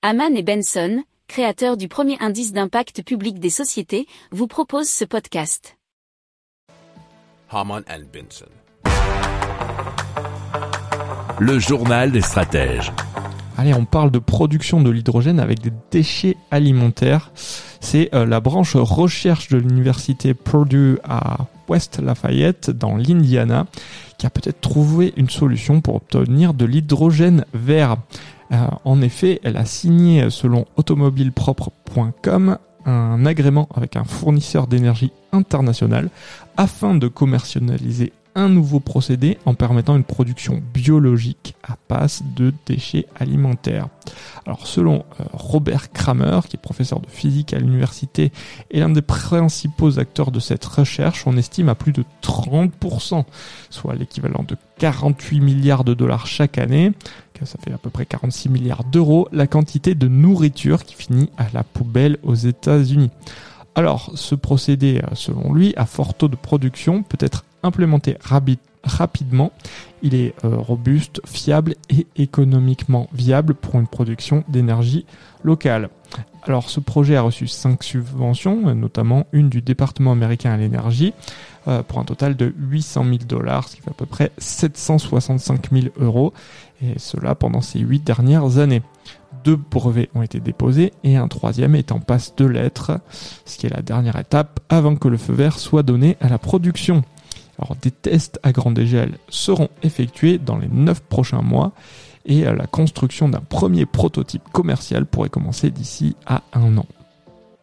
[0.00, 5.76] Haman et Benson, créateurs du premier indice d'impact public des sociétés, vous proposent ce podcast.
[7.50, 8.46] Haman and Benson.
[11.40, 12.92] Le journal des stratèges.
[13.56, 17.32] Allez, on parle de production de l'hydrogène avec des déchets alimentaires.
[17.34, 21.38] C'est euh, la branche recherche de l'université Purdue à
[21.68, 23.66] West Lafayette dans l'Indiana
[24.18, 27.96] qui a peut-être trouvé une solution pour obtenir de l'hydrogène vert.
[28.52, 36.08] Euh, en effet, elle a signé selon automobilepropre.com un agrément avec un fournisseur d'énergie international
[36.56, 43.06] afin de commercialiser un nouveau procédé en permettant une production biologique à passe de déchets
[43.18, 43.88] alimentaires.
[44.46, 48.32] Alors selon euh, Robert Kramer, qui est professeur de physique à l'université
[48.70, 53.24] et l'un des principaux acteurs de cette recherche, on estime à plus de 30%,
[53.70, 56.92] soit l'équivalent de 48 milliards de dollars chaque année,
[57.46, 61.46] ça fait à peu près 46 milliards d'euros, la quantité de nourriture qui finit à
[61.52, 63.10] la poubelle aux États-Unis.
[63.74, 68.16] Alors, ce procédé, euh, selon lui, à fort taux de production, peut être implémenté
[68.84, 69.52] rapidement.
[70.02, 75.06] Il est euh, robuste, fiable et économiquement viable pour une production d'énergie
[75.42, 75.90] locale.
[76.44, 81.12] Alors ce projet a reçu cinq subventions, notamment une du département américain à l'énergie,
[81.66, 85.70] euh, pour un total de 800 000 dollars, ce qui fait à peu près 765
[85.70, 86.32] 000 euros,
[86.82, 88.82] et cela pendant ces huit dernières années.
[89.44, 92.98] Deux brevets ont été déposés et un troisième est en passe de lettres,
[93.44, 96.38] ce qui est la dernière étape avant que le feu vert soit donné à la
[96.38, 97.02] production.
[97.58, 101.72] Alors des tests à grande échelle seront effectués dans les 9 prochains mois
[102.24, 106.86] et la construction d'un premier prototype commercial pourrait commencer d'ici à un an.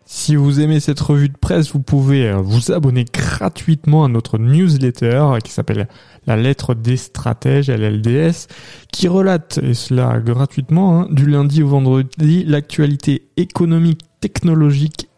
[0.08, 4.38] Si vous aimez cette revue de presse, vous pouvez euh, vous abonner gratuitement à notre
[4.38, 5.88] newsletter qui s'appelle
[6.28, 8.48] La lettre des stratèges, LLDS,
[8.92, 15.05] qui relate, et cela gratuitement, hein, du lundi au vendredi, l'actualité économique, technologique